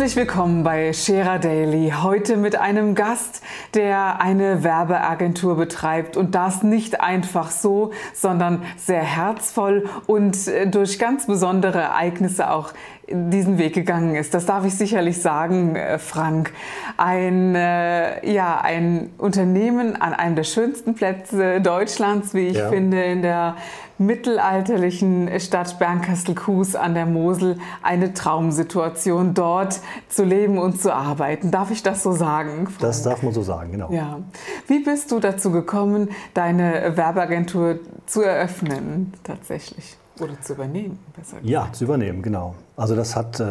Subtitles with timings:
[0.00, 1.92] Herzlich willkommen bei Scherer Daily.
[2.02, 3.42] Heute mit einem Gast,
[3.74, 10.98] der eine Werbeagentur betreibt und das nicht einfach so, sondern sehr herzvoll und äh, durch
[10.98, 12.72] ganz besondere Ereignisse auch
[13.10, 14.32] diesen Weg gegangen ist.
[14.32, 16.52] Das darf ich sicherlich sagen, äh, Frank.
[16.96, 22.70] Ein, äh, ja, ein Unternehmen an einem der schönsten Plätze Deutschlands, wie ich ja.
[22.70, 23.56] finde, in der
[24.00, 31.50] mittelalterlichen Stadt Bernkastel-Kues an der Mosel eine Traumsituation, dort zu leben und zu arbeiten.
[31.50, 32.66] Darf ich das so sagen?
[32.66, 32.78] Frank?
[32.80, 33.92] Das darf man so sagen, genau.
[33.92, 34.20] Ja.
[34.66, 39.98] Wie bist du dazu gekommen, deine Werbeagentur zu eröffnen tatsächlich?
[40.18, 41.46] Oder zu übernehmen, besser gesagt.
[41.46, 42.54] Ja, zu übernehmen, genau.
[42.76, 43.44] Also das hat äh,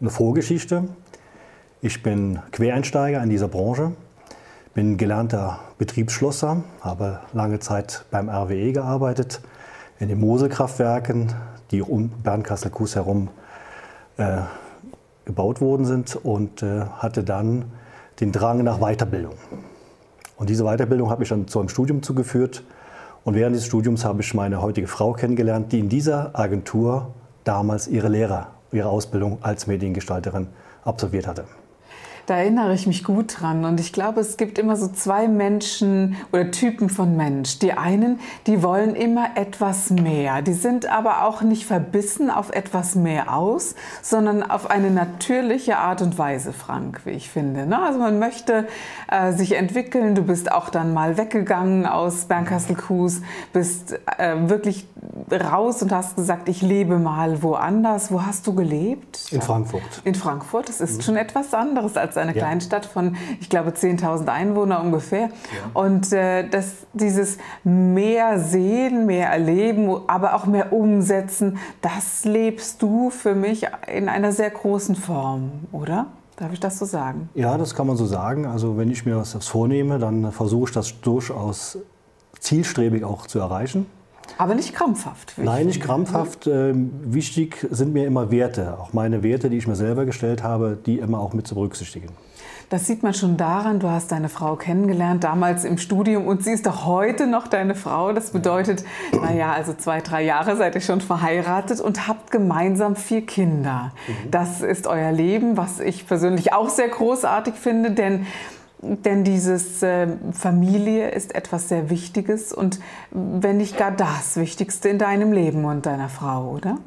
[0.00, 0.84] eine Vorgeschichte.
[1.80, 3.92] Ich bin Quereinsteiger in dieser Branche
[4.76, 9.40] bin gelernter Betriebsschlosser, habe lange Zeit beim RWE gearbeitet,
[9.98, 11.32] in den Moselkraftwerken,
[11.70, 13.30] die um Bernkastel-Kues herum
[14.18, 14.42] äh,
[15.24, 17.64] gebaut worden sind und äh, hatte dann
[18.20, 19.32] den Drang nach Weiterbildung.
[20.36, 22.62] Und diese Weiterbildung habe ich dann zu einem Studium zugeführt.
[23.24, 27.88] Und während des Studiums habe ich meine heutige Frau kennengelernt, die in dieser Agentur damals
[27.88, 30.48] ihre Lehre, ihre Ausbildung als Mediengestalterin
[30.84, 31.46] absolviert hatte.
[32.26, 33.64] Da erinnere ich mich gut dran.
[33.64, 37.60] Und ich glaube, es gibt immer so zwei Menschen oder Typen von Mensch.
[37.60, 40.42] Die einen, die wollen immer etwas mehr.
[40.42, 46.02] Die sind aber auch nicht verbissen auf etwas mehr aus, sondern auf eine natürliche Art
[46.02, 47.64] und Weise, Frank, wie ich finde.
[47.64, 47.80] Ne?
[47.80, 48.66] Also man möchte
[49.08, 50.16] äh, sich entwickeln.
[50.16, 53.22] Du bist auch dann mal weggegangen aus Bernkastel-Kues,
[53.52, 54.88] bist äh, wirklich
[55.30, 58.10] raus und hast gesagt, ich lebe mal woanders.
[58.10, 59.30] Wo hast du gelebt?
[59.30, 59.82] In Frankfurt.
[60.02, 60.68] In Frankfurt.
[60.68, 61.02] Das ist mhm.
[61.02, 62.42] schon etwas anderes als ist eine ja.
[62.42, 65.28] Kleinstadt von, ich glaube, 10.000 Einwohnern ungefähr.
[65.28, 65.30] Ja.
[65.74, 73.10] Und äh, das, dieses mehr sehen, mehr erleben, aber auch mehr umsetzen, das lebst du
[73.10, 76.06] für mich in einer sehr großen Form, oder?
[76.36, 77.30] Darf ich das so sagen?
[77.34, 78.44] Ja, das kann man so sagen.
[78.44, 81.78] Also wenn ich mir was vornehme, dann versuche ich das durchaus
[82.40, 83.86] zielstrebig auch zu erreichen.
[84.38, 85.34] Aber nicht krampfhaft.
[85.36, 86.46] Nein, nicht krampfhaft.
[86.46, 88.78] Ähm, wichtig sind mir immer Werte.
[88.78, 92.08] Auch meine Werte, die ich mir selber gestellt habe, die immer auch mit zu berücksichtigen.
[92.68, 96.50] Das sieht man schon daran, du hast deine Frau kennengelernt, damals im Studium und sie
[96.50, 98.12] ist doch heute noch deine Frau.
[98.12, 103.24] Das bedeutet, naja, also zwei, drei Jahre seid ihr schon verheiratet und habt gemeinsam vier
[103.24, 103.92] Kinder.
[104.08, 104.30] Mhm.
[104.32, 108.26] Das ist euer Leben, was ich persönlich auch sehr großartig finde, denn
[108.82, 112.78] denn dieses äh, Familie ist etwas sehr Wichtiges und
[113.10, 116.78] wenn nicht gar das Wichtigste in deinem Leben und deiner Frau, oder?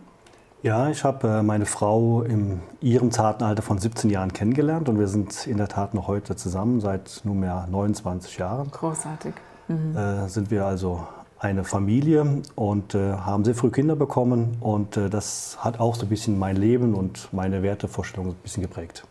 [0.61, 4.99] Ja, ich habe äh, meine Frau in ihrem zarten Alter von 17 Jahren kennengelernt und
[4.99, 8.69] wir sind in der Tat noch heute zusammen, seit nunmehr 29 Jahren.
[8.69, 9.33] Großartig.
[9.69, 9.95] Mhm.
[9.95, 11.07] Äh, sind wir also
[11.39, 16.05] eine Familie und äh, haben sehr früh Kinder bekommen und äh, das hat auch so
[16.05, 19.05] ein bisschen mein Leben und meine Wertevorstellungen ein bisschen geprägt.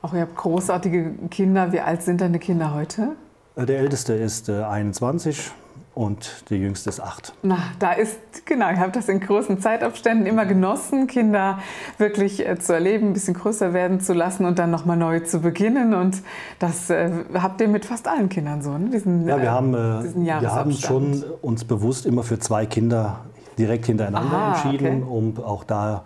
[0.00, 1.72] Auch ihr habt großartige Kinder.
[1.72, 3.16] Wie alt sind deine Kinder heute?
[3.56, 5.50] Der älteste ist 21 äh,
[5.98, 7.32] und der jüngste ist 8.
[7.42, 11.58] Na, da ist, genau, ich habe das in großen Zeitabständen immer genossen, Kinder
[11.98, 15.40] wirklich äh, zu erleben, ein bisschen größer werden zu lassen und dann nochmal neu zu
[15.40, 15.94] beginnen.
[15.94, 16.22] Und
[16.60, 18.90] das äh, habt ihr mit fast allen Kindern so, ne?
[18.90, 23.24] diesen, ja, wir haben, äh, wir haben schon uns bewusst immer für zwei Kinder
[23.58, 25.10] direkt hintereinander Aha, entschieden, okay.
[25.10, 26.04] um auch da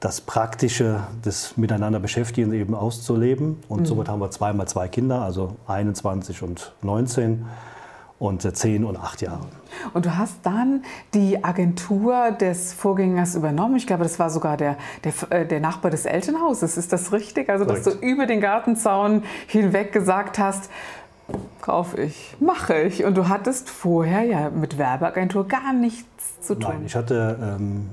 [0.00, 3.62] das Praktische des Miteinander beschäftigen eben auszuleben.
[3.68, 3.86] Und mhm.
[3.86, 7.44] somit haben wir zweimal zwei Kinder, also 21 und 19
[8.18, 9.46] und 10 und 8 Jahre.
[9.94, 10.82] Und du hast dann
[11.14, 13.76] die Agentur des Vorgängers übernommen.
[13.76, 16.76] Ich glaube, das war sogar der, der, äh, der Nachbar des Elternhauses.
[16.76, 17.48] Ist das richtig?
[17.48, 17.86] Also, Korrekt.
[17.86, 20.70] dass du über den Gartenzaun hinweg gesagt hast,
[21.60, 23.04] kaufe ich, mache ich.
[23.04, 26.72] Und du hattest vorher ja mit Werbeagentur gar nichts zu tun.
[26.72, 27.90] Nein, ich hatte ähm,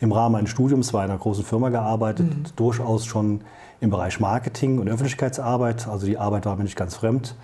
[0.00, 2.44] im Rahmen meines Studiums bei einer großen Firma gearbeitet, mhm.
[2.56, 3.40] durchaus schon
[3.80, 5.88] im Bereich Marketing und Öffentlichkeitsarbeit.
[5.88, 7.34] Also die Arbeit war mir nicht ganz fremd.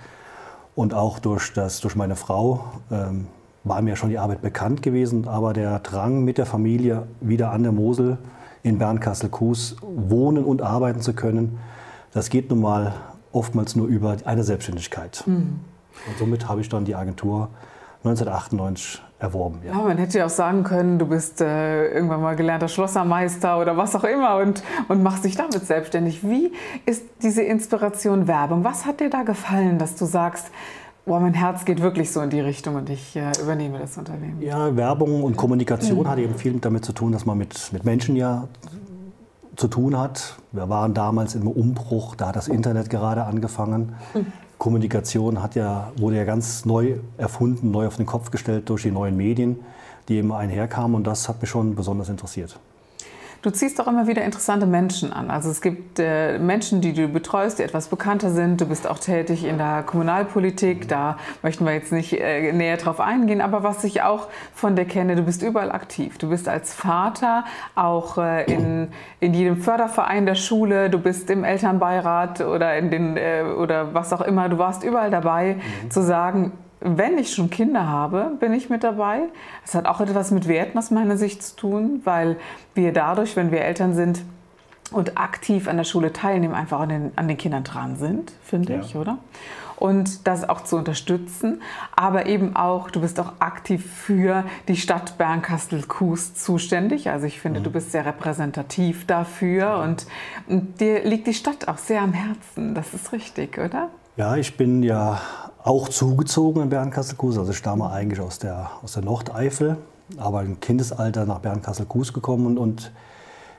[0.75, 3.27] Und auch durch, das, durch meine Frau ähm,
[3.65, 5.29] war mir schon die Arbeit bekannt gewesen.
[5.29, 8.19] Aber der Drang mit der Familie wieder an der Mosel
[8.63, 11.59] in Bernkastel-Kues wohnen und arbeiten zu können,
[12.13, 12.95] das geht nun mal
[13.33, 15.25] oftmals nur über eine Selbstständigkeit.
[15.27, 15.61] Mhm.
[16.09, 17.49] Und somit habe ich dann die Agentur
[18.05, 19.61] 1998 erworben.
[19.65, 19.73] Ja.
[19.73, 19.79] ja.
[19.79, 23.95] man hätte ja auch sagen können, du bist äh, irgendwann mal gelernter Schlossermeister oder was
[23.95, 26.29] auch immer und, und machst dich damit selbstständig.
[26.29, 26.53] Wie
[26.85, 28.65] ist diese Inspiration Werbung?
[28.65, 30.51] Was hat dir da gefallen, dass du sagst,
[31.07, 34.43] boah, mein Herz geht wirklich so in die Richtung und ich äh, übernehme das Unternehmen?
[34.43, 36.09] Ja, Werbung und Kommunikation mhm.
[36.09, 38.49] hat eben viel damit zu tun, dass man mit, mit Menschen ja
[39.55, 40.37] zu tun hat.
[40.51, 43.95] Wir waren damals im Umbruch, da hat das Internet gerade angefangen.
[44.15, 44.27] Mhm.
[44.63, 48.93] Kommunikation hat ja, wurde ja ganz neu erfunden, neu auf den Kopf gestellt durch die
[48.93, 49.59] neuen Medien,
[50.09, 52.61] die eben einherkamen und das hat mich schon besonders interessiert.
[53.43, 55.29] Du ziehst auch immer wieder interessante Menschen an.
[55.29, 58.61] Also es gibt äh, Menschen, die du betreust, die etwas bekannter sind.
[58.61, 60.87] Du bist auch tätig in der Kommunalpolitik.
[60.87, 63.41] Da möchten wir jetzt nicht äh, näher drauf eingehen.
[63.41, 66.19] Aber was ich auch von dir kenne, du bist überall aktiv.
[66.19, 67.45] Du bist als Vater
[67.75, 70.89] auch äh, in, in jedem Förderverein der Schule.
[70.89, 74.49] Du bist im Elternbeirat oder in den äh, oder was auch immer.
[74.51, 75.91] Du warst überall dabei, mhm.
[75.91, 76.53] zu sagen,
[76.85, 79.23] wenn ich schon Kinder habe, bin ich mit dabei.
[79.65, 82.37] Es hat auch etwas mit Werten aus meiner Sicht zu tun, weil
[82.75, 84.23] wir dadurch, wenn wir Eltern sind
[84.91, 88.75] und aktiv an der Schule teilnehmen, einfach an den, an den Kindern dran sind, finde
[88.75, 88.81] ja.
[88.81, 89.19] ich, oder?
[89.77, 91.61] Und das auch zu unterstützen,
[91.97, 97.11] aber eben auch, du bist auch aktiv für die Stadt Bernkastel-Kues zuständig.
[97.11, 97.65] Also ich finde, mhm.
[97.65, 99.83] du bist sehr repräsentativ dafür ja.
[99.83, 100.07] und,
[100.47, 102.75] und dir liegt die Stadt auch sehr am Herzen.
[102.75, 103.89] Das ist richtig, oder?
[104.17, 105.21] Ja, ich bin ja
[105.65, 107.39] auch zugezogen in Bernkastel-Kues.
[107.39, 109.77] Also ich stamme eigentlich aus der, aus der Nordeifel,
[110.17, 112.93] aber im Kindesalter nach Bernkastel-Kues gekommen und, und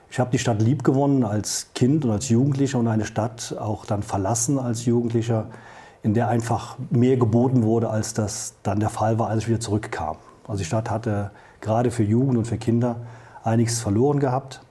[0.10, 3.86] ich habe die Stadt lieb gewonnen als Kind und als Jugendlicher und eine Stadt auch
[3.86, 5.48] dann verlassen als Jugendlicher,
[6.04, 9.60] in der einfach mehr geboten wurde, als das dann der Fall war, als ich wieder
[9.60, 10.18] zurückkam.
[10.48, 12.98] Also die Stadt hatte gerade für Jugend und für Kinder
[13.44, 14.62] einiges verloren gehabt.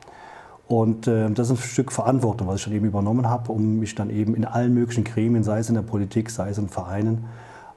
[0.68, 3.94] Und äh, das ist ein Stück Verantwortung, was ich dann eben übernommen habe, um mich
[3.94, 7.24] dann eben in allen möglichen Gremien, sei es in der Politik, sei es in Vereinen,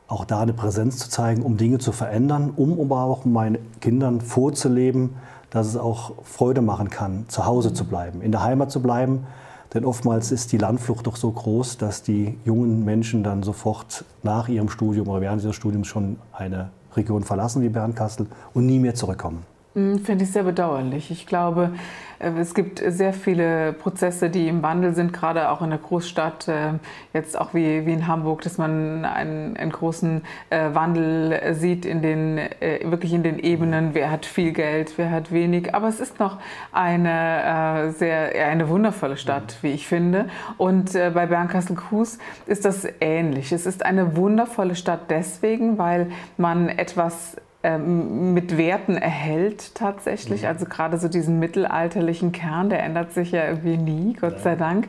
[0.07, 4.21] auch da eine Präsenz zu zeigen, um Dinge zu verändern, um aber auch meinen Kindern
[4.21, 5.15] vorzuleben,
[5.49, 9.25] dass es auch Freude machen kann, zu Hause zu bleiben, in der Heimat zu bleiben.
[9.73, 14.47] Denn oftmals ist die Landflucht doch so groß, dass die jungen Menschen dann sofort nach
[14.47, 18.95] ihrem Studium oder während ihres Studiums schon eine Region verlassen wie Bernkastel und nie mehr
[18.95, 19.43] zurückkommen.
[19.75, 21.11] Hm, finde ich sehr bedauerlich.
[21.11, 21.73] Ich glaube,
[22.19, 26.47] äh, es gibt sehr viele Prozesse, die im Wandel sind, gerade auch in der Großstadt,
[26.47, 26.73] äh,
[27.13, 32.01] jetzt auch wie, wie in Hamburg, dass man einen, einen großen äh, Wandel sieht in
[32.01, 32.39] den,
[32.83, 35.75] wirklich in den Ebenen, wer hat viel Geld, wer hat wenig.
[35.75, 36.37] Aber es ist noch
[36.71, 40.27] eine sehr, eine wundervolle Stadt, wie ich finde.
[40.57, 42.17] Und bei Bernkastel-Kues
[42.47, 43.51] ist das ähnlich.
[43.51, 46.07] Es ist eine wundervolle Stadt deswegen, weil
[46.37, 47.35] man etwas
[47.77, 50.43] mit Werten erhält tatsächlich.
[50.43, 50.47] Mhm.
[50.47, 54.39] Also gerade so diesen mittelalterlichen Kern, der ändert sich ja irgendwie nie, Gott ja.
[54.39, 54.87] sei Dank.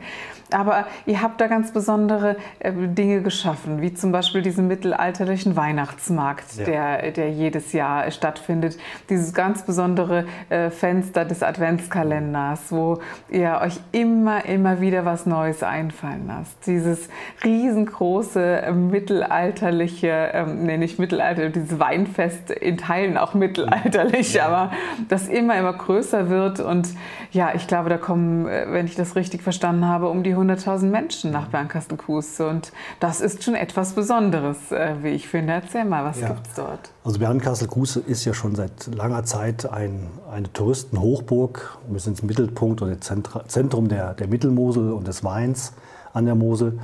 [0.51, 6.57] Aber ihr habt da ganz besondere äh, Dinge geschaffen, wie zum Beispiel diesen mittelalterlichen Weihnachtsmarkt,
[6.57, 6.65] ja.
[6.65, 8.77] der, der jedes Jahr stattfindet.
[9.09, 12.99] Dieses ganz besondere äh, Fenster des Adventskalenders, wo
[13.29, 16.65] ihr euch immer, immer wieder was Neues einfallen lasst.
[16.65, 17.09] Dieses
[17.43, 24.47] riesengroße äh, mittelalterliche, ähm, nee, nicht mittelalterliche, dieses Weinfest in Teilen auch mittelalterlich, ja.
[24.47, 24.71] aber
[25.09, 26.61] das immer, immer größer wird.
[26.61, 26.87] Und
[27.33, 31.31] ja, ich glaube, da kommen, wenn ich das richtig verstanden habe, um die 100.000 Menschen
[31.31, 32.39] nach Bernkastel-Kues.
[32.39, 35.53] Und das ist schon etwas Besonderes, äh, wie ich finde.
[35.53, 36.27] Erzähl mal, was ja.
[36.27, 36.91] gibt es dort?
[37.03, 41.77] Also Bernkastel-Kues ist ja schon seit langer Zeit ein, eine Touristenhochburg.
[41.89, 45.73] Wir sind im Mittelpunkt oder Zentrum der, der Mittelmosel und des Weins
[46.13, 46.79] an der Mosel.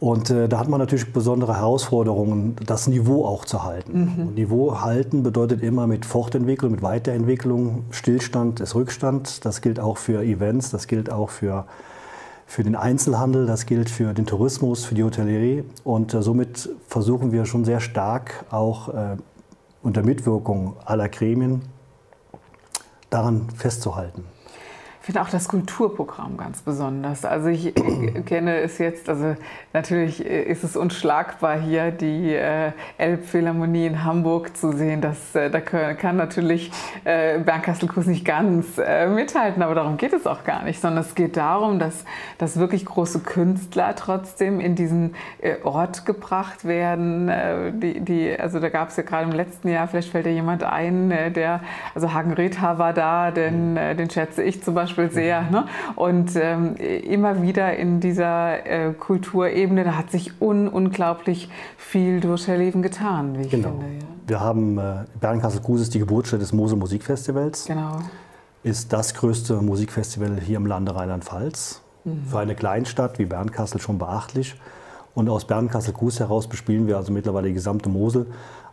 [0.00, 4.14] Und äh, da hat man natürlich besondere Herausforderungen, das Niveau auch zu halten.
[4.16, 4.34] Mhm.
[4.34, 7.84] Niveau halten bedeutet immer mit Fortentwicklung, mit Weiterentwicklung.
[7.90, 9.44] Stillstand ist Rückstand.
[9.44, 11.66] Das gilt auch für Events, das gilt auch für
[12.50, 15.62] für den Einzelhandel, das gilt für den Tourismus, für die Hotellerie.
[15.84, 19.16] Und äh, somit versuchen wir schon sehr stark auch äh,
[19.84, 21.62] unter Mitwirkung aller Gremien
[23.08, 24.24] daran festzuhalten.
[25.00, 27.24] Ich finde auch das Kulturprogramm ganz besonders.
[27.24, 27.74] Also ich
[28.26, 29.34] kenne es jetzt, also
[29.72, 35.00] natürlich ist es unschlagbar hier, die äh, Elbphilharmonie in Hamburg zu sehen.
[35.00, 36.70] Das, äh, da kann natürlich
[37.04, 41.14] äh, Bernkastel-Kues nicht ganz äh, mithalten, aber darum geht es auch gar nicht, sondern es
[41.14, 42.04] geht darum, dass,
[42.36, 47.30] dass wirklich große Künstler trotzdem in diesen äh, Ort gebracht werden.
[47.30, 50.32] Äh, die, die, also da gab es ja gerade im letzten Jahr, vielleicht fällt ja
[50.32, 51.62] jemand ein, äh, der,
[51.94, 55.50] also Hagen Retha war da, den, den schätze ich zum Beispiel Beispiel sehr.
[55.50, 55.66] Ne?
[55.96, 62.46] Und ähm, immer wieder in dieser äh, Kulturebene, da hat sich un unglaublich viel durch
[62.46, 63.70] Herr Leben getan, wie ich genau.
[63.70, 63.86] finde.
[63.86, 64.08] Ja.
[64.26, 67.66] Wir haben äh, Bernkastel-Kues ist die Geburtsstätte des Mosel Musikfestivals.
[67.66, 67.98] Genau.
[68.62, 71.82] Ist das größte Musikfestival hier im Lande Rheinland-Pfalz.
[72.04, 72.24] Mhm.
[72.26, 74.54] Für eine Kleinstadt wie Bernkastel schon beachtlich.
[75.14, 78.26] Und aus Bernkassel-Kues heraus bespielen wir also mittlerweile die gesamte Mosel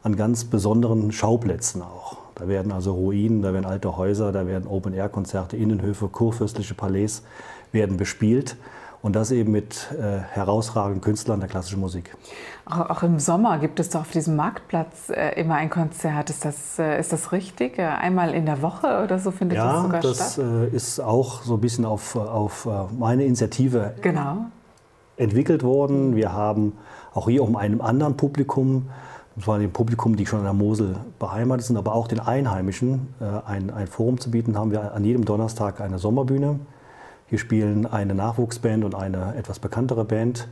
[0.04, 2.18] an ganz besonderen Schauplätzen auch.
[2.38, 7.24] Da werden also Ruinen, da werden alte Häuser, da werden Open-Air-Konzerte, Innenhöfe, kurfürstliche Palais
[7.72, 8.56] werden bespielt.
[9.04, 12.16] Und das eben mit äh, herausragenden Künstlern der klassischen Musik.
[12.66, 16.30] Auch, auch, im Sommer gibt es doch auf diesem Marktplatz äh, immer ein Konzert.
[16.32, 17.78] Ist das, äh, ist das richtig?
[17.78, 20.38] Äh, einmal in der Woche oder so findet ja, das sogar das, statt?
[20.38, 24.48] Ja, das ist auch so ein bisschen auf, auf äh, meine Initiative genau.
[25.16, 26.16] entwickelt worden.
[26.16, 26.74] Wir haben
[27.14, 28.90] auch hier um einem anderen Publikum,
[29.38, 33.14] und zwar dem Publikum, die schon an der Mosel beheimatet sind, aber auch den Einheimischen,
[33.22, 36.60] äh, ein, ein Forum zu bieten, haben wir an jedem Donnerstag eine Sommerbühne.
[37.28, 40.48] Hier spielen eine Nachwuchsband und eine etwas bekanntere Band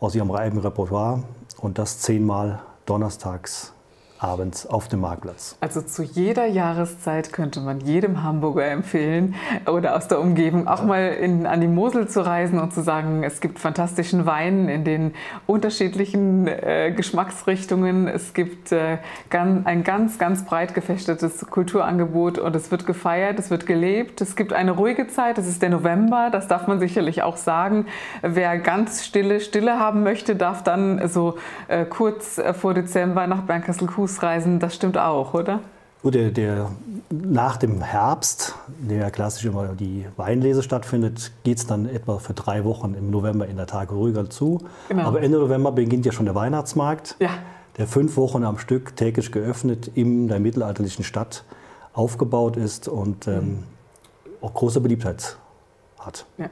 [0.00, 1.22] aus ihrem eigenen Repertoire.
[1.56, 3.72] Und das zehnmal donnerstags
[4.18, 5.56] abends auf dem Marktplatz.
[5.60, 9.34] Also zu jeder Jahreszeit könnte man jedem Hamburger empfehlen
[9.66, 13.22] oder aus der Umgebung auch mal in, an die Mosel zu reisen und zu sagen,
[13.22, 15.14] es gibt fantastischen Wein in den
[15.46, 18.08] unterschiedlichen äh, Geschmacksrichtungen.
[18.08, 18.98] Es gibt äh,
[19.30, 24.20] ganz, ein ganz, ganz breit gefächertes Kulturangebot und es wird gefeiert, es wird gelebt.
[24.20, 27.86] Es gibt eine ruhige Zeit, das ist der November, das darf man sicherlich auch sagen.
[28.22, 31.36] Wer ganz stille Stille haben möchte, darf dann so
[31.68, 35.60] äh, kurz äh, vor Dezember nach Bernkastel-Kues Fußreisen, das stimmt auch, oder?
[36.02, 36.70] Gut, der, der,
[37.10, 42.18] nach dem Herbst, in dem ja klassisch immer die Weinlese stattfindet, geht es dann etwa
[42.18, 44.60] für drei Wochen im November in der Tage ruhiger zu.
[44.88, 45.02] Genau.
[45.02, 47.30] Aber Ende November beginnt ja schon der Weihnachtsmarkt, ja.
[47.76, 51.44] der fünf Wochen am Stück täglich geöffnet in der mittelalterlichen Stadt
[51.92, 53.64] aufgebaut ist und ähm, mhm.
[54.42, 55.36] auch große Beliebtheit
[55.98, 56.26] hat.
[56.38, 56.50] Ja.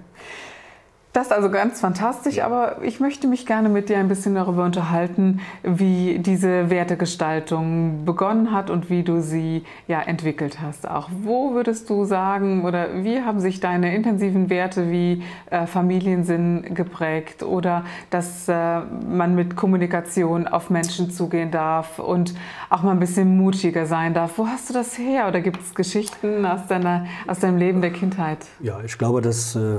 [1.15, 4.65] Das ist also ganz fantastisch, aber ich möchte mich gerne mit dir ein bisschen darüber
[4.65, 10.91] unterhalten, wie diese Wertegestaltung begonnen hat und wie du sie ja entwickelt hast.
[10.91, 16.75] Auch wo würdest du sagen oder wie haben sich deine intensiven Werte wie äh, Familiensinn
[16.75, 22.35] geprägt oder dass äh, man mit Kommunikation auf Menschen zugehen darf und
[22.71, 24.37] auch mal ein bisschen mutiger sein darf?
[24.37, 27.93] Wo hast du das her oder gibt es Geschichten aus, deiner, aus deinem Leben der
[27.93, 28.39] Kindheit?
[28.59, 29.79] Ja, ich glaube, dass äh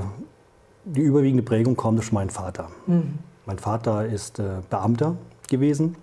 [0.86, 2.70] die überwiegende Prägung kommt durch meinen Vater.
[2.86, 3.18] Mhm.
[3.44, 5.16] Mein Vater ist äh, Beamter
[5.48, 5.96] gewesen,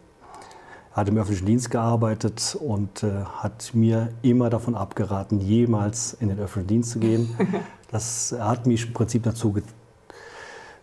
[0.91, 6.39] hat im öffentlichen Dienst gearbeitet und äh, hat mir immer davon abgeraten, jemals in den
[6.39, 7.29] öffentlichen Dienst zu gehen.
[7.91, 9.53] Das hat mich im Prinzip dazu,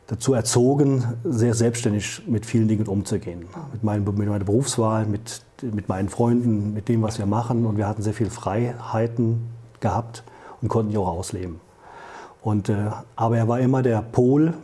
[0.07, 3.47] dazu erzogen, sehr selbstständig mit vielen Dingen umzugehen.
[3.73, 7.67] Mit, meinem, mit meiner Berufswahl, mit, mit meinen Freunden, mit dem, was wir machen.
[7.67, 9.41] Und wir hatten sehr viele Freiheiten
[9.81, 10.23] gehabt
[10.63, 11.61] und konnten die auch ausleben.
[12.43, 14.55] Und, äh, aber er war immer der Pol,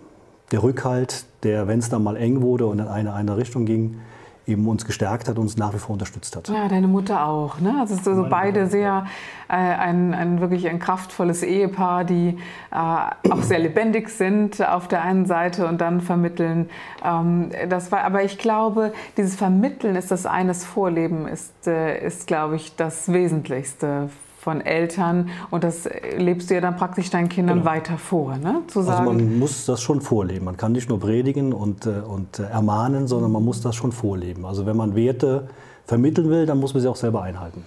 [0.52, 4.00] der Rückhalt, der, wenn es dann mal eng wurde und in eine, eine Richtung ging,
[4.46, 6.48] eben uns gestärkt hat und uns nach wie vor unterstützt hat.
[6.48, 7.58] Ja, deine Mutter auch.
[7.58, 7.74] Ne?
[7.80, 8.70] Also, also beide Mutter.
[8.70, 9.06] sehr
[9.48, 12.38] äh, ein, ein wirklich ein kraftvolles Ehepaar, die
[12.70, 16.70] äh, auch sehr lebendig sind auf der einen Seite und dann vermitteln.
[17.04, 22.26] Ähm, das war, aber ich glaube, dieses Vermitteln ist das eines Vorleben ist, äh, ist
[22.28, 24.10] glaube ich, das Wesentlichste
[24.46, 27.70] von Eltern und das lebst du ja dann praktisch deinen Kindern genau.
[27.70, 28.36] weiter vor.
[28.36, 28.62] Ne?
[28.68, 30.44] Zu also sagen, also man muss das schon vorleben.
[30.44, 33.90] Man kann nicht nur predigen und, äh, und äh, ermahnen, sondern man muss das schon
[33.90, 34.46] vorleben.
[34.46, 35.48] Also wenn man Werte
[35.84, 37.64] vermitteln will, dann muss man sie auch selber einhalten.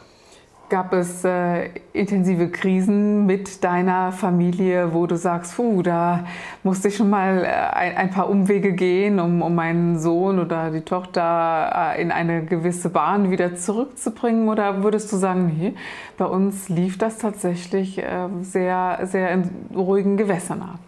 [0.70, 6.26] Gab es äh, intensive Krisen mit deiner Familie, wo du sagst, puh, da
[6.64, 10.70] musste ich schon mal äh, ein, ein, paar Umwege gehen, um, um meinen Sohn oder
[10.70, 14.48] die Tochter äh, in eine gewisse Bahn wieder zurückzubringen?
[14.48, 15.74] Oder würdest du sagen, nee,
[16.18, 20.80] bei uns lief das tatsächlich äh, sehr, sehr in ruhigen Gewässern ab?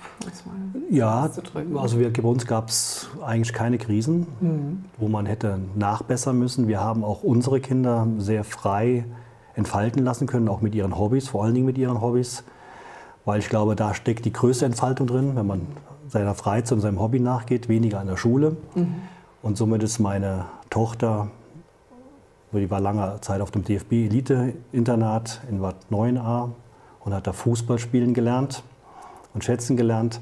[0.91, 1.29] Ja,
[1.75, 4.85] also wir, bei uns gab es eigentlich keine Krisen, mhm.
[4.99, 6.67] wo man hätte nachbessern müssen.
[6.67, 9.05] Wir haben auch unsere Kinder sehr frei
[9.55, 12.43] entfalten lassen können, auch mit ihren Hobbys, vor allen Dingen mit ihren Hobbys.
[13.25, 15.67] Weil ich glaube, da steckt die größte Entfaltung drin, wenn man
[16.07, 18.57] seiner Freizeit und seinem Hobby nachgeht, weniger an der Schule.
[18.75, 18.95] Mhm.
[19.41, 21.27] Und somit ist meine Tochter,
[22.51, 26.49] die war lange Zeit auf dem DFB-Elite-Internat in Bad 9a
[26.99, 28.63] und hat da Fußball spielen gelernt
[29.33, 30.19] und schätzen gelernt.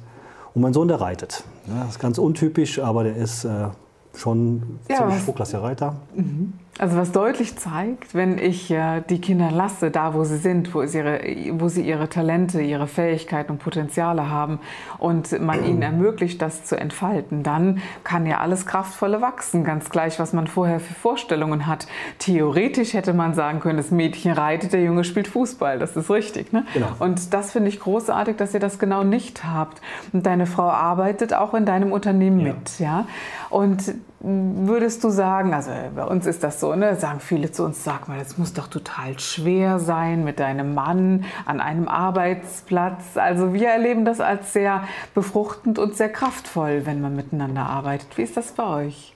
[0.53, 1.43] Und mein Sohn, der reitet.
[1.67, 3.67] das ist ganz untypisch, aber der ist äh,
[4.15, 5.95] schon ja, ziemlich hochklassiger Reiter.
[6.15, 6.53] Mhm.
[6.79, 10.81] Also was deutlich zeigt, wenn ich äh, die Kinder lasse, da wo sie sind, wo,
[10.81, 11.19] ihre,
[11.59, 14.59] wo, sie ihre Talente, ihre Fähigkeiten und Potenziale haben
[14.97, 20.19] und man ihnen ermöglicht, das zu entfalten, dann kann ja alles Kraftvolle wachsen, ganz gleich,
[20.19, 21.85] was man vorher für Vorstellungen hat.
[22.17, 26.53] Theoretisch hätte man sagen können, das Mädchen reitet, der Junge spielt Fußball, das ist richtig.
[26.53, 26.65] Ne?
[26.73, 26.87] Genau.
[26.99, 29.81] Und das finde ich großartig, dass ihr das genau nicht habt.
[30.13, 32.53] Und deine Frau arbeitet auch in deinem Unternehmen ja.
[32.53, 32.79] mit.
[32.79, 33.05] Ja?
[33.49, 37.83] Und würdest du sagen, also bei uns ist das so, ne, sagen viele zu uns,
[37.83, 43.15] sag mal, das muss doch total schwer sein mit deinem Mann an einem Arbeitsplatz.
[43.15, 44.83] Also wir erleben das als sehr
[45.15, 48.17] befruchtend und sehr kraftvoll, wenn man miteinander arbeitet.
[48.17, 49.15] Wie ist das bei euch?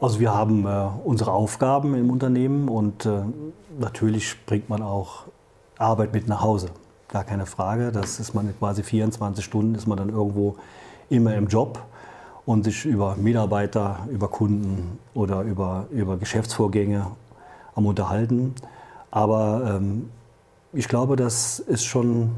[0.00, 3.20] Also wir haben äh, unsere Aufgaben im Unternehmen und äh,
[3.78, 5.24] natürlich bringt man auch
[5.78, 6.70] Arbeit mit nach Hause.
[7.08, 7.92] Gar keine Frage.
[7.92, 10.56] Das ist man quasi 24 Stunden, ist man dann irgendwo
[11.08, 11.78] immer im Job
[12.46, 17.08] und sich über Mitarbeiter, über Kunden oder über, über Geschäftsvorgänge
[17.74, 18.54] am Unterhalten.
[19.10, 20.08] Aber ähm,
[20.72, 22.30] ich glaube, das ist schon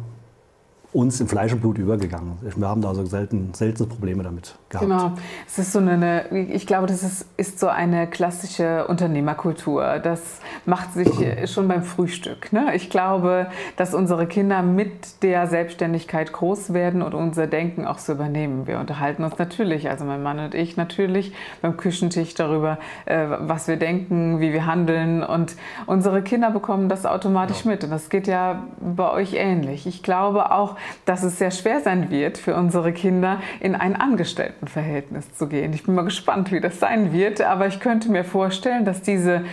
[0.92, 2.38] uns in Fleisch und Blut übergegangen.
[2.40, 4.88] Wir haben da also selten, selten Probleme damit gehabt.
[4.88, 5.12] Genau.
[5.46, 9.98] Es ist so eine, ich glaube, das ist, ist so eine klassische Unternehmerkultur.
[9.98, 11.08] Das macht sich
[11.52, 12.54] schon beim Frühstück.
[12.54, 12.74] Ne?
[12.74, 18.14] Ich glaube, dass unsere Kinder mit der Selbstständigkeit groß werden und unser Denken auch so
[18.14, 18.66] übernehmen.
[18.66, 23.68] Wir unterhalten uns natürlich, also mein Mann und ich natürlich beim Küchentisch darüber, äh, was
[23.68, 25.54] wir denken, wie wir handeln und
[25.84, 27.72] unsere Kinder bekommen das automatisch ja.
[27.72, 27.84] mit.
[27.84, 29.86] Und das geht ja bei euch ähnlich.
[29.86, 35.34] Ich glaube auch, dass es sehr schwer sein wird für unsere Kinder, in ein Angestelltenverhältnis
[35.34, 35.72] zu gehen.
[35.72, 39.44] Ich bin mal gespannt, wie das sein wird, aber ich könnte mir vorstellen, dass diese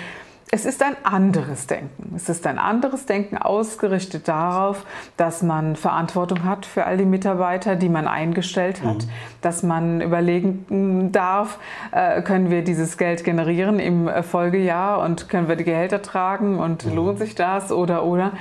[0.52, 2.14] es ist ein anderes Denken.
[2.16, 4.86] Es ist ein anderes Denken ausgerichtet darauf,
[5.18, 9.10] dass man Verantwortung hat für all die Mitarbeiter, die man eingestellt hat, mhm.
[9.42, 11.58] dass man überlegen darf,
[11.92, 16.86] äh, können wir dieses Geld generieren im Folgejahr und können wir die Gehälter tragen und
[16.86, 16.96] mhm.
[16.96, 18.32] lohnt sich das oder oder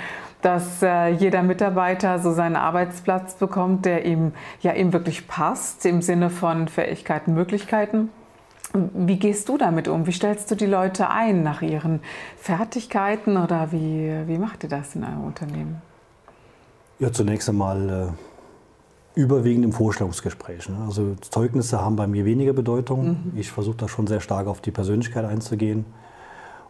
[0.45, 6.03] dass äh, jeder Mitarbeiter so seinen Arbeitsplatz bekommt, der ihm ja ihm wirklich passt im
[6.03, 8.11] Sinne von Fähigkeiten, Möglichkeiten.
[8.75, 10.07] Wie gehst du damit um?
[10.07, 12.01] Wie stellst du die Leute ein nach ihren
[12.37, 15.81] Fertigkeiten oder wie, wie macht ihr das in eurem Unternehmen?
[16.99, 18.15] Ja, zunächst einmal
[19.17, 20.69] äh, überwiegend im Vorstellungsgespräch.
[20.69, 20.77] Ne?
[20.87, 23.07] Also Zeugnisse haben bei mir weniger Bedeutung.
[23.07, 23.33] Mhm.
[23.37, 25.87] Ich versuche da schon sehr stark auf die Persönlichkeit einzugehen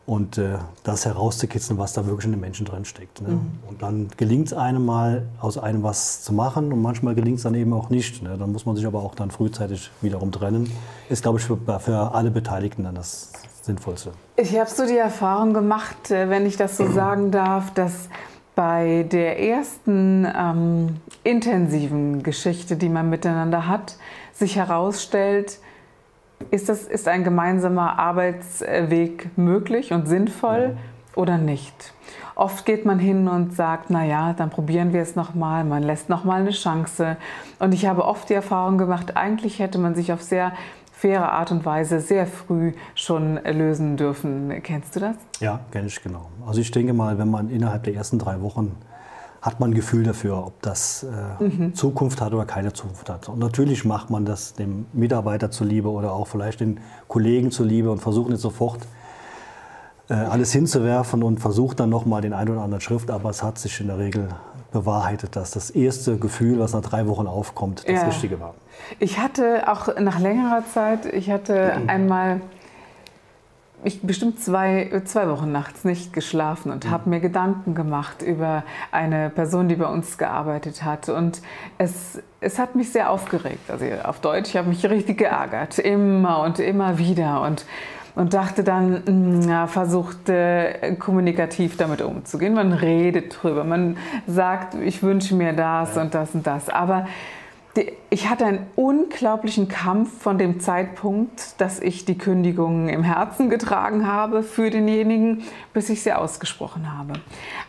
[0.06, 3.22] und äh, das herauszukitzeln, was da wirklich in den Menschen drin steckt.
[3.22, 3.30] Ne?
[3.30, 3.40] Mhm.
[3.68, 7.44] Und dann gelingt es einem mal, aus einem was zu machen und manchmal gelingt es
[7.44, 8.22] dann eben auch nicht.
[8.22, 8.36] Ne?
[8.38, 10.70] Dann muss man sich aber auch dann frühzeitig wiederum trennen.
[11.08, 13.32] Ist, glaube ich, für, für alle Beteiligten dann das
[13.62, 14.12] Sinnvollste.
[14.36, 18.08] Ich habe so die Erfahrung gemacht, äh, wenn ich das so sagen darf, dass
[18.54, 23.96] bei der ersten ähm, intensiven Geschichte, die man miteinander hat,
[24.32, 25.58] sich herausstellt,
[26.50, 31.20] ist, das, ist ein gemeinsamer Arbeitsweg möglich und sinnvoll ja.
[31.20, 31.92] oder nicht?
[32.36, 36.40] Oft geht man hin und sagt, naja, dann probieren wir es nochmal, man lässt nochmal
[36.40, 37.16] eine Chance.
[37.60, 40.52] Und ich habe oft die Erfahrung gemacht, eigentlich hätte man sich auf sehr
[40.92, 44.52] faire Art und Weise sehr früh schon lösen dürfen.
[44.62, 45.16] Kennst du das?
[45.38, 46.28] Ja, kenne ich genau.
[46.46, 48.76] Also ich denke mal, wenn man innerhalb der ersten drei Wochen
[49.44, 51.74] hat man ein Gefühl dafür, ob das äh, mhm.
[51.74, 53.28] Zukunft hat oder keine Zukunft hat.
[53.28, 57.98] Und natürlich macht man das dem Mitarbeiter zuliebe oder auch vielleicht den Kollegen zuliebe und
[57.98, 58.78] versucht nicht sofort
[60.08, 63.10] äh, alles hinzuwerfen und versucht dann nochmal den einen oder anderen Schrift.
[63.10, 64.28] Aber es hat sich in der Regel
[64.72, 68.06] bewahrheitet, dass das erste Gefühl, was nach drei Wochen aufkommt, das ja.
[68.06, 68.54] Richtige war.
[68.98, 71.90] Ich hatte auch nach längerer Zeit, ich hatte mhm.
[71.90, 72.40] einmal
[73.84, 76.90] ich bestimmt zwei, zwei Wochen nachts nicht geschlafen und mhm.
[76.90, 81.08] habe mir Gedanken gemacht über eine Person, die bei uns gearbeitet hat.
[81.08, 81.42] Und
[81.78, 83.70] es, es hat mich sehr aufgeregt.
[83.70, 87.42] Also auf Deutsch, ich habe mich richtig geärgert, immer und immer wieder.
[87.42, 87.66] Und,
[88.14, 92.54] und dachte dann, hm, ja, versucht äh, kommunikativ damit umzugehen.
[92.54, 96.02] Man redet drüber, man sagt, ich wünsche mir das ja.
[96.02, 96.70] und das und das.
[96.70, 97.06] Aber
[98.10, 104.06] ich hatte einen unglaublichen Kampf von dem Zeitpunkt, dass ich die Kündigung im Herzen getragen
[104.06, 107.14] habe für denjenigen, bis ich sie ausgesprochen habe.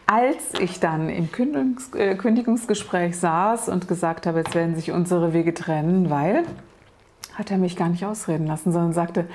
[0.05, 1.27] Als ich dann im
[1.95, 6.43] äh, Kündigungsgespräch saß und gesagt habe, jetzt werden sich unsere Wege trennen, weil,
[7.33, 9.25] hat er mich gar nicht ausreden lassen, sondern sagte,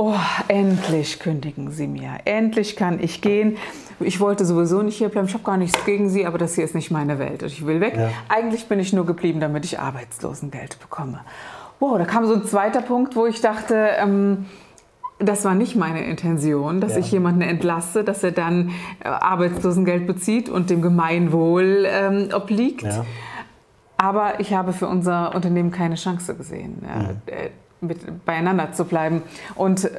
[0.00, 0.14] oh,
[0.48, 3.58] endlich kündigen Sie mir, endlich kann ich gehen.
[4.00, 6.64] Ich wollte sowieso nicht hier bleiben, ich habe gar nichts gegen Sie, aber das hier
[6.64, 7.96] ist nicht meine Welt und ich will weg.
[7.98, 8.08] Ja.
[8.30, 11.20] Eigentlich bin ich nur geblieben, damit ich Arbeitslosengeld bekomme.
[11.80, 14.46] Wow, da kam so ein zweiter Punkt, wo ich dachte, ähm,
[15.18, 17.00] das war nicht meine Intention, dass ja.
[17.00, 18.70] ich jemanden entlasse, dass er dann
[19.04, 22.84] äh, Arbeitslosengeld bezieht und dem Gemeinwohl ähm, obliegt.
[22.84, 23.04] Ja.
[23.98, 26.78] Aber ich habe für unser Unternehmen keine Chance gesehen.
[26.80, 27.20] Mhm
[27.80, 29.22] mit, beieinander zu bleiben.
[29.54, 29.90] Und äh,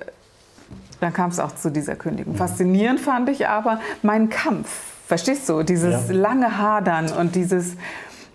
[1.00, 2.36] dann kam es auch zu dieser Kündigung.
[2.36, 4.70] Faszinierend fand ich aber meinen Kampf.
[5.08, 5.64] Verstehst du?
[5.64, 6.16] Dieses ja.
[6.16, 7.76] lange Hadern und dieses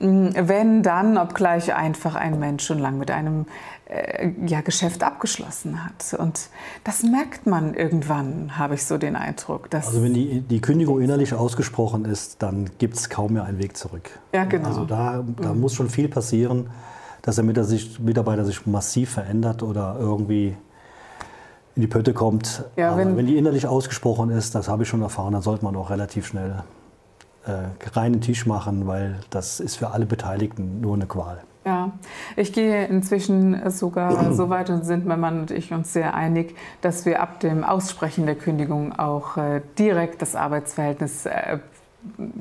[0.00, 3.46] hm, wenn dann, obgleich einfach ein Mensch schon lange mit einem
[3.88, 6.18] äh, ja, Geschäft abgeschlossen hat.
[6.18, 6.48] Und
[6.84, 9.68] das merkt man irgendwann, habe ich so den Eindruck.
[9.72, 13.76] also wenn die, die Kündigung innerlich ausgesprochen ist, dann gibt es kaum mehr einen Weg
[13.76, 14.10] zurück.
[14.34, 14.68] Ja, genau.
[14.68, 15.60] Also da, da mhm.
[15.60, 16.68] muss schon viel passieren
[17.26, 20.56] dass der Mitarbeiter sich massiv verändert oder irgendwie
[21.74, 22.64] in die Pötte kommt.
[22.76, 25.76] Ja, wenn- wenn, die innerlich ausgesprochen ist, das habe ich schon erfahren, dann sollte man
[25.76, 26.62] auch relativ schnell
[27.46, 31.38] äh, reinen Tisch machen, weil das ist für alle Beteiligten nur eine Qual.
[31.64, 31.90] Ja,
[32.36, 36.54] ich gehe inzwischen sogar so weit und sind mein Mann und ich uns sehr einig,
[36.80, 41.58] dass wir ab dem Aussprechen der Kündigung auch äh, direkt das Arbeitsverhältnis äh,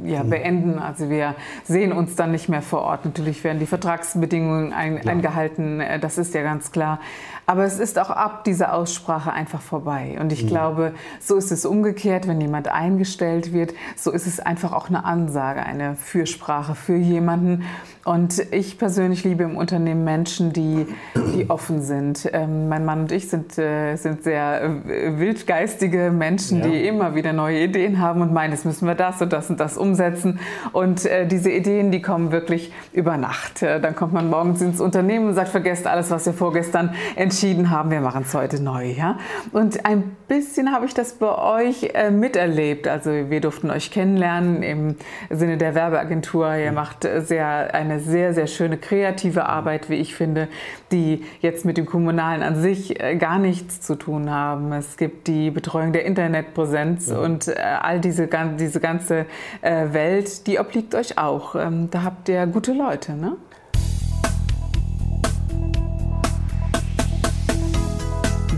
[0.04, 0.80] ja, beenden.
[0.80, 3.06] Also wir sehen uns dann nicht mehr vor Ort.
[3.06, 5.14] Natürlich werden die Vertragsbedingungen ein, Klar.
[5.14, 7.00] eingehalten, äh, das ist ja ganz klar.
[7.48, 10.18] Aber es ist auch ab dieser Aussprache einfach vorbei.
[10.20, 14.74] Und ich glaube, so ist es umgekehrt, wenn jemand eingestellt wird, so ist es einfach
[14.74, 17.64] auch eine Ansage, eine Fürsprache für jemanden.
[18.04, 20.88] Und ich persönlich liebe im Unternehmen Menschen, die,
[21.36, 22.28] die offen sind.
[22.34, 26.68] Ähm, mein Mann und ich sind, äh, sind sehr äh, wildgeistige Menschen, Ja.
[26.68, 29.55] die immer wieder neue Ideen haben und meinen, jetzt müssen wir das und das und
[29.58, 30.40] das umsetzen.
[30.72, 33.62] Und äh, diese Ideen, die kommen wirklich über Nacht.
[33.62, 37.70] Äh, dann kommt man morgens ins Unternehmen und sagt, vergesst alles, was wir vorgestern entschieden
[37.70, 38.86] haben, wir machen es heute neu.
[38.92, 39.18] Ja?
[39.52, 42.88] Und ein bisschen habe ich das bei euch äh, miterlebt.
[42.88, 44.96] Also wir durften euch kennenlernen im
[45.30, 46.56] Sinne der Werbeagentur.
[46.56, 50.48] Ihr macht äh, sehr, eine sehr, sehr schöne kreative Arbeit, wie ich finde,
[50.92, 54.72] die jetzt mit dem Kommunalen an sich äh, gar nichts zu tun haben.
[54.74, 59.26] Es gibt die Betreuung der Internetpräsenz und äh, all diese, diese ganze
[59.62, 61.56] äh, Welt, die obliegt euch auch.
[61.56, 63.38] Ähm, da habt ihr gute Leute, ne?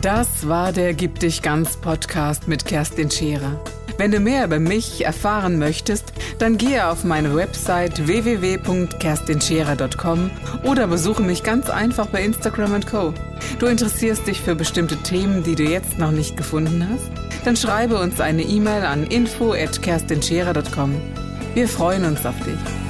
[0.02, 3.60] Das war der Gib dich ganz Podcast mit Kerstin Scherer.
[3.98, 10.30] Wenn du mehr über mich erfahren möchtest, dann gehe auf meine Website www.kerstinscherer.com
[10.64, 13.16] oder besuche mich ganz einfach bei Instagram Co.
[13.58, 17.27] Du interessierst dich für bestimmte Themen, die du jetzt noch nicht gefunden hast?
[17.46, 20.96] Dann schreibe uns eine E-Mail an info@kerstinscherer.com.
[21.54, 22.87] Wir freuen uns auf dich.